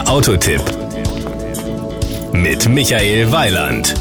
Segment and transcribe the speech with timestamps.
[0.00, 0.62] Der Autotipp
[2.32, 3.94] mit Michael Weiland.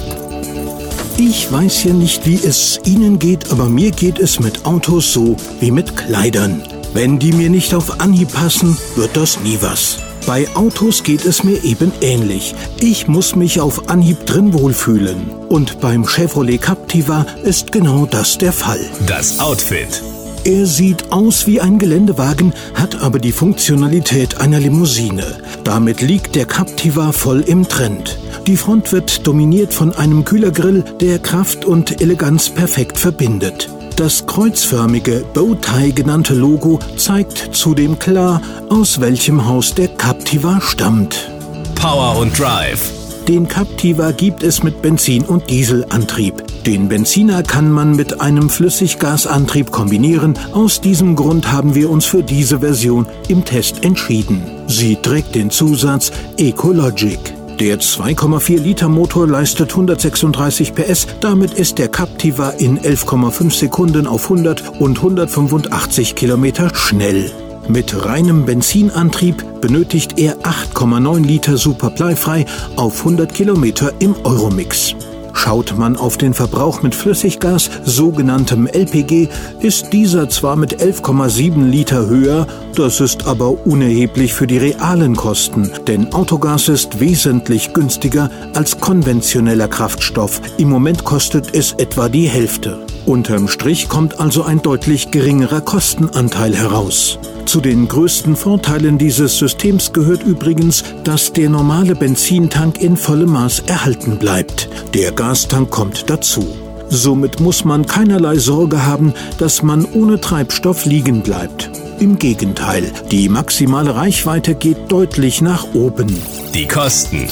[1.18, 5.36] Ich weiß ja nicht, wie es Ihnen geht, aber mir geht es mit Autos so
[5.60, 6.64] wie mit Kleidern.
[6.94, 9.98] Wenn die mir nicht auf Anhieb passen, wird das nie was.
[10.26, 12.56] Bei Autos geht es mir eben ähnlich.
[12.80, 15.30] Ich muss mich auf Anhieb drin wohlfühlen.
[15.50, 18.80] Und beim Chevrolet Captiva ist genau das der Fall.
[19.06, 20.02] Das Outfit.
[20.46, 25.38] Er sieht aus wie ein Geländewagen, hat aber die Funktionalität einer Limousine.
[25.64, 28.18] Damit liegt der Captiva voll im Trend.
[28.48, 33.70] Die Front wird dominiert von einem Kühlergrill, der Kraft und Eleganz perfekt verbindet.
[33.96, 41.30] Das kreuzförmige Bowtie genannte Logo zeigt zudem klar, aus welchem Haus der Captiva stammt.
[41.76, 42.99] Power und Drive.
[43.30, 46.44] Den Captiva gibt es mit Benzin- und Dieselantrieb.
[46.66, 50.34] Den Benziner kann man mit einem Flüssiggasantrieb kombinieren.
[50.52, 54.42] Aus diesem Grund haben wir uns für diese Version im Test entschieden.
[54.66, 57.20] Sie trägt den Zusatz Ecologic.
[57.60, 64.24] Der 2,4 Liter Motor leistet 136 PS, damit ist der Captiva in 11,5 Sekunden auf
[64.24, 67.32] 100 und 185 Kilometer schnell.
[67.70, 74.96] Mit reinem Benzinantrieb benötigt er 8,9 Liter superbleifrei auf 100 Kilometer im Euromix.
[75.34, 79.30] Schaut man auf den Verbrauch mit Flüssiggas, sogenanntem LPG,
[79.62, 85.70] ist dieser zwar mit 11,7 Liter höher, das ist aber unerheblich für die realen Kosten,
[85.88, 90.42] denn Autogas ist wesentlich günstiger als konventioneller Kraftstoff.
[90.58, 92.80] Im Moment kostet es etwa die Hälfte.
[93.10, 97.18] Unterm Strich kommt also ein deutlich geringerer Kostenanteil heraus.
[97.46, 103.64] Zu den größten Vorteilen dieses Systems gehört übrigens, dass der normale Benzintank in vollem Maß
[103.66, 104.70] erhalten bleibt.
[104.94, 106.46] Der Gastank kommt dazu.
[106.90, 111.72] Somit muss man keinerlei Sorge haben, dass man ohne Treibstoff liegen bleibt.
[112.00, 116.16] Im Gegenteil, die maximale Reichweite geht deutlich nach oben.
[116.54, 117.28] Die Kosten.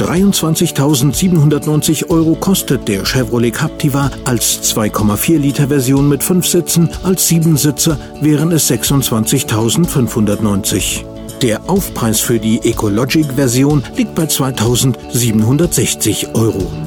[0.00, 7.56] 23.790 Euro kostet der Chevrolet Captiva als 2,4 Liter Version mit 5 Sitzen, als 7
[7.56, 11.04] Sitzer wären es 26.590.
[11.42, 16.83] Der Aufpreis für die Ecologic-Version liegt bei 2.760 Euro.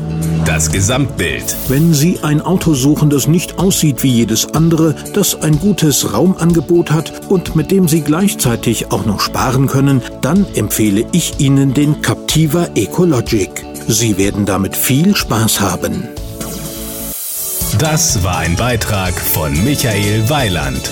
[0.48, 1.58] Das Gesamtbild.
[1.68, 6.90] Wenn Sie ein Auto suchen, das nicht aussieht wie jedes andere, das ein gutes Raumangebot
[6.90, 12.02] hat und mit dem Sie gleichzeitig auch noch sparen können, dann empfehle ich Ihnen den
[12.02, 13.66] Captiva Ecologic.
[13.90, 16.08] Sie werden damit viel Spaß haben.
[17.78, 20.90] Das war ein Beitrag von Michael Weiland.